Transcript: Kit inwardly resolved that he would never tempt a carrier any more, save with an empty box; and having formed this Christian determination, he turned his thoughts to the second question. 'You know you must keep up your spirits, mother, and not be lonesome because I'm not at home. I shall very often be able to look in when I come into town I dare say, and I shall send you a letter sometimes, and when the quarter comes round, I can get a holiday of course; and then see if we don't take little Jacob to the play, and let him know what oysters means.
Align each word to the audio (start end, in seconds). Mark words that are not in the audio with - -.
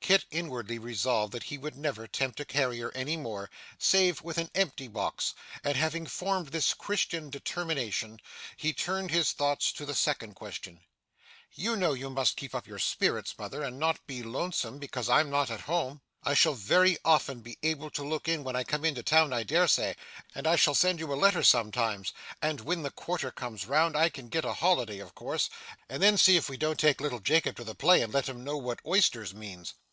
Kit 0.00 0.24
inwardly 0.30 0.78
resolved 0.78 1.34
that 1.34 1.42
he 1.52 1.58
would 1.58 1.76
never 1.76 2.06
tempt 2.06 2.40
a 2.40 2.44
carrier 2.46 2.90
any 2.94 3.14
more, 3.14 3.50
save 3.78 4.22
with 4.22 4.38
an 4.38 4.50
empty 4.54 4.88
box; 4.88 5.34
and 5.62 5.76
having 5.76 6.06
formed 6.06 6.46
this 6.46 6.72
Christian 6.72 7.28
determination, 7.28 8.18
he 8.56 8.72
turned 8.72 9.10
his 9.10 9.32
thoughts 9.32 9.70
to 9.72 9.84
the 9.84 9.94
second 9.94 10.32
question. 10.32 10.80
'You 11.52 11.76
know 11.76 11.92
you 11.92 12.08
must 12.08 12.38
keep 12.38 12.54
up 12.54 12.66
your 12.66 12.78
spirits, 12.78 13.34
mother, 13.38 13.62
and 13.62 13.78
not 13.78 14.06
be 14.06 14.22
lonesome 14.22 14.78
because 14.78 15.10
I'm 15.10 15.28
not 15.28 15.50
at 15.50 15.62
home. 15.62 16.00
I 16.24 16.32
shall 16.32 16.54
very 16.54 16.96
often 17.04 17.42
be 17.42 17.58
able 17.62 17.90
to 17.90 18.02
look 18.02 18.28
in 18.28 18.44
when 18.44 18.56
I 18.56 18.64
come 18.64 18.86
into 18.86 19.02
town 19.02 19.34
I 19.34 19.42
dare 19.42 19.68
say, 19.68 19.94
and 20.34 20.46
I 20.46 20.56
shall 20.56 20.74
send 20.74 21.00
you 21.00 21.12
a 21.12 21.16
letter 21.20 21.42
sometimes, 21.42 22.14
and 22.40 22.62
when 22.62 22.82
the 22.82 22.90
quarter 22.90 23.30
comes 23.30 23.66
round, 23.66 23.94
I 23.94 24.08
can 24.08 24.28
get 24.30 24.46
a 24.46 24.54
holiday 24.54 25.00
of 25.00 25.14
course; 25.14 25.50
and 25.86 26.02
then 26.02 26.16
see 26.16 26.38
if 26.38 26.48
we 26.48 26.56
don't 26.56 26.80
take 26.80 26.98
little 27.02 27.20
Jacob 27.20 27.56
to 27.56 27.64
the 27.64 27.74
play, 27.74 28.00
and 28.00 28.10
let 28.14 28.26
him 28.26 28.42
know 28.42 28.56
what 28.56 28.80
oysters 28.86 29.34
means. 29.34 29.74